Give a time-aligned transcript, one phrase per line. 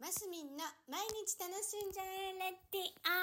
[0.00, 3.18] マスミンの毎日楽しんじゃえレディオ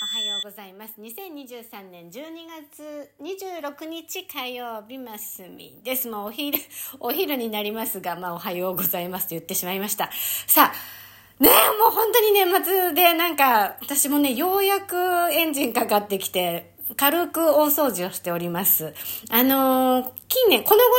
[0.00, 1.00] おはようございます。
[1.00, 2.12] 2023年12
[2.70, 6.08] 月26日火曜日マスミンです。
[6.08, 6.60] もうお昼
[7.00, 10.10] お昼になりますがまあおはようございますと言ってしまいました。
[10.46, 14.96] さあねえ、もう本当に年末でなんか、私もね、ようやく
[15.30, 18.94] エンジンかかってきて、軽く大掃除をしております。
[19.30, 20.92] あのー近年、この頃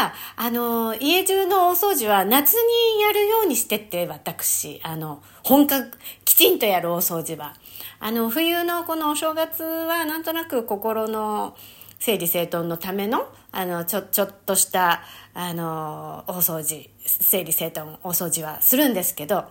[0.00, 7.54] は、あのー家中の大掃除は夏にやるようにしてって、私、あの、本格、きちんとやる大掃除は。
[8.00, 11.56] あの、冬のこのお正月は、なんとなく心の
[11.98, 15.02] 整理整頓のための、あの、ちょ、ちょっとした、
[15.34, 19.44] あのー大掃除、整理整頓、大掃除はするんですけど、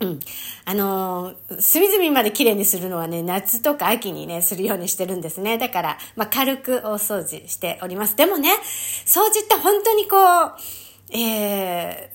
[0.00, 0.20] うん。
[0.64, 5.58] あのー隅々まで綺麗にするのはね、夏とか秋にね、するようにしてるんですね。
[5.58, 8.16] だから、まあ、軽くお掃除しております。
[8.16, 8.50] でもね、
[9.04, 12.12] 掃除って本当にこう、え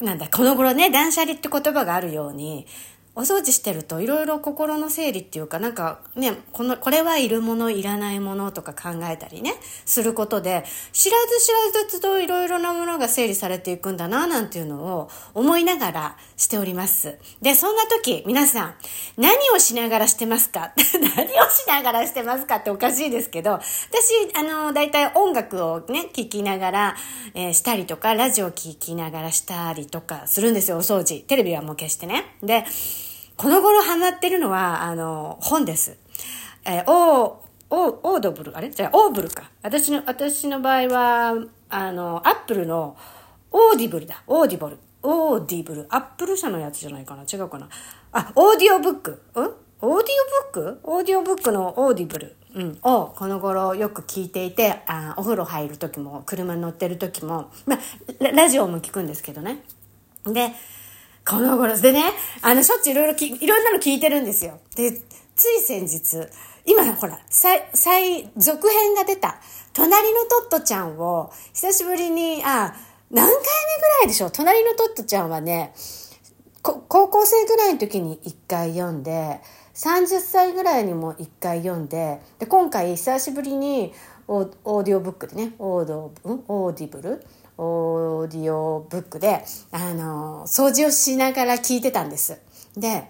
[0.00, 2.66] ー、なんだ、この頃ね、断捨離って言葉があるように、
[3.14, 17.18] お掃除してるといろいろ心の整理っていうか、なんかね、この、これはいるもの、いらないものとか考えたりね、することで、知らず知らずといろいろなものが整理されていくんだな、なんていうのを思いながらしております。
[17.42, 18.74] で、そんな時、皆さん、
[19.18, 20.72] 何をしながらしてますか？
[21.16, 23.62] 何をしながらしてますかっておかしいですけど、私、
[24.34, 26.96] あの、大体音楽をね、聴きながら、
[27.34, 31.22] えーしたりとか、ラジオ聴きながらしたりとかするんですよ、お掃除。
[31.24, 32.36] テレビはもう消してね。
[32.42, 32.64] で、
[33.42, 35.96] この頃ハマってるのは、あの、本です。
[36.64, 38.70] えーオー、オー、オードブル、あれ？
[38.70, 39.50] じゃあ、オーブルか。
[39.62, 41.34] 私の、私の場合は、
[41.68, 42.96] あの、アップルの、
[43.50, 44.22] オーディブルだ。
[44.28, 44.78] オーディブル。
[45.02, 45.86] オーディブル。
[45.88, 47.68] アップル社のやつじゃないかな違うかな
[48.12, 49.10] あ、オーディオブック。
[49.10, 49.14] ん？
[49.34, 49.98] オーディオブ
[50.60, 50.80] ック？
[50.84, 52.36] オーディオブックのオーディブル。
[52.54, 52.78] うん。
[52.84, 57.78] を、この頃よく聞いていて、あお風呂入る時も、車に乗ってる時も、まあ、
[58.20, 59.64] ラジオも聞くんですけどね。
[60.26, 60.52] で、
[61.28, 64.58] この頃でね、あの、しょっちゅういろいろき、いろんなの聞いてるんですよ。
[64.74, 64.92] で、
[65.36, 66.28] つい先日、
[66.64, 69.40] 今ほら、再、再、続編が出た、
[69.72, 72.74] 隣のトットちゃんを、久しぶりに、あ、
[73.10, 73.40] 何回目ぐ
[74.00, 74.30] らいでしょう？
[74.30, 75.74] 隣のトットちゃんはね、
[76.62, 79.40] 高校生ぐらいの時に一回読んで、
[79.74, 83.92] 30歳ぐらいにも一回読んで、で、今回久しぶりに
[84.28, 87.24] オーディオブックでね、オード、オーディブル
[87.62, 92.38] オーディオブックで、あの、掃除をしながら聞いてたんです。
[92.76, 93.04] で、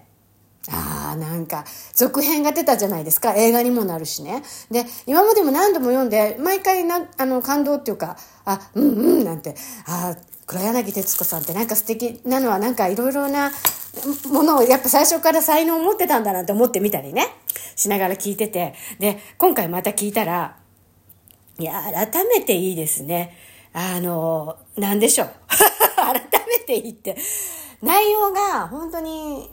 [0.71, 3.33] ああ、なんか、続編が出たじゃないですか。
[3.33, 4.43] 映画にもなるしね。
[4.71, 9.55] で、今までも何度も読んで、毎回な、あの、感動っていうか、あ、うんうん、なんて、
[9.85, 13.51] ああ、黒柳徹子さんってなんか素敵なのは、なんかいろいろな
[14.29, 17.27] ものを、やっぱ最初から才能を持ってたんだなって思ってみたりね、
[17.75, 18.73] しながら聞いてて。
[18.99, 20.57] で、今回また聞いたら、
[21.59, 23.37] いや、改めていいですね。
[23.73, 25.29] あの、なんでしょう。
[25.95, 26.13] 改
[26.47, 27.17] めていいって。
[27.81, 29.51] 内容が本当に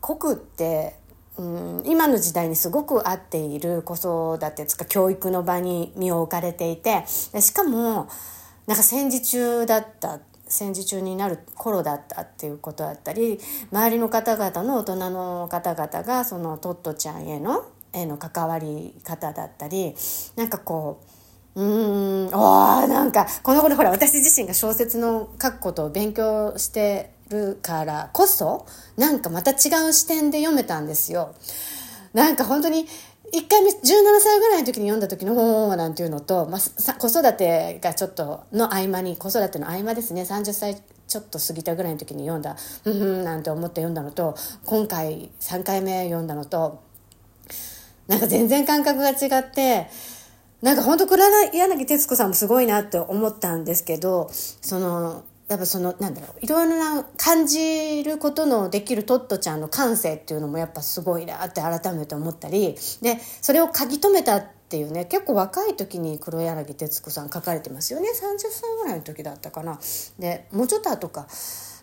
[0.00, 0.96] 濃くって、
[1.36, 8.08] うん、今の時代にすごく合っている子育てつか教育の場に身を置かれていて、しかも、
[8.66, 10.20] なんか戦時中だった。
[10.48, 13.40] 戦時中になる頃だったっていうことだったり
[13.72, 19.96] 周りの方々の大人の方々がそのトットちゃんへのへの関わり方だったり
[20.36, 21.15] なんかこう
[21.56, 28.66] うーん、ああ、なんか、この頃ほら、私自身が小説の書くことを勉強してるからこそ、
[28.98, 31.34] なんかまた違う視点で読めたんですよ。
[32.12, 32.86] なんか本当に、
[33.32, 33.74] 一回目、17
[34.20, 40.76] 歳ぐらいの時に読んだ時の本なんていうのと、まあ、子育てがちょっとの合間に、子育ての合間ですね、30歳
[41.08, 46.82] ちょっと過ぎたぐらいの時に読んだ、うんうんなんて思って読んだのと、今回3回目読んだのと、
[48.08, 49.88] なんか全然感覚が違って、
[50.62, 51.22] なんか本当黒
[51.52, 68.08] 柳徹子さんもすごいなって思ったんですけど、その、やっぱその、なんだろう、いろいろな感じることのできるトットちゃんの感性っていうのもやっぱすごいなって改めて思ったり、で、それを書き留めたっていうね、結構若い時に黒柳徹子さん書かれてますよね。
[68.08, 69.78] 30歳ぐらいの時だったかな。
[70.18, 71.28] で、もうちょっと後か。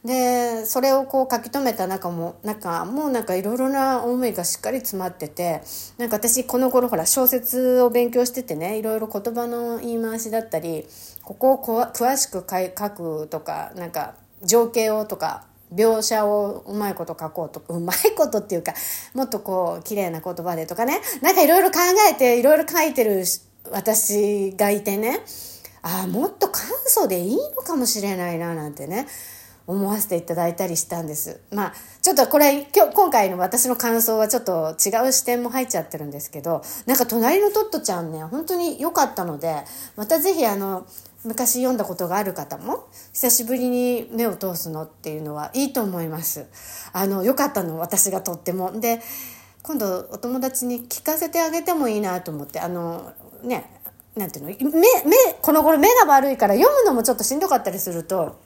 [0.06, 5.62] でそれをこう書き留めた中も中もうなんかいろいろな思いがしっかり詰まってて
[5.98, 10.86] なんか私この頃ほら小説を勉強しててねいろいろ言葉の言い回しだったり
[11.24, 18.74] ここを詳しく書くとかなんか情景をとか描写をうまいこと書こうとかうまいことっていうか
[19.14, 21.80] もっとこう綺麗な言葉でとかねなんかいろいろ考
[22.12, 23.24] えていろいろ書いてる
[23.72, 25.22] 私がいてね
[25.82, 29.08] ああもっと簡素でいいのかもしれないななんてね。
[29.66, 31.40] 思わせていただいたりしたんです。
[31.52, 39.64] まあ、ちょっとこれ、今日、今回の私の感想はちょっと違う視点も入っちゃってるんですけど、なんか隣のトットちゃんね、本当に良かったので、
[39.96, 40.86] またぜひあの、
[41.24, 46.46] 昔読んだことがある方も、久しぶりに目を通すのっていうのはいいと思います。
[46.92, 48.78] あの、良かったの、私がとっても。
[48.80, 49.02] で、
[49.62, 53.14] 今度お友達に聞かせてあげてもいいなと思って、あの、
[53.44, 53.80] ね、
[54.18, 58.43] なんていうの、目、目、この頃目が悪いから読むのもちょっとしんどかったりすると、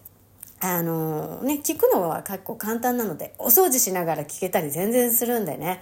[0.59, 5.81] あのね、聞くのは結構簡単なので、お掃除しながら聞けたり全然するんでね。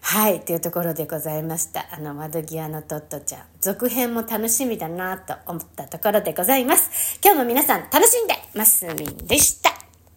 [0.00, 1.86] はい、というところでございました。
[1.90, 3.42] あの、窓際のトットちゃん。
[3.60, 7.18] 続編も楽しみだなと思ったところでございます。
[7.22, 9.87] 今日も皆さん楽しんでますみんでした。